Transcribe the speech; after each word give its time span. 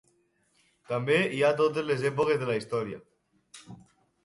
També 0.91 1.17
hi 1.35 1.43
ha 1.43 1.51
totes 1.59 1.87
les 1.91 2.07
èpoques 2.11 2.41
de 2.45 2.51
la 2.53 2.57
història. 2.63 3.01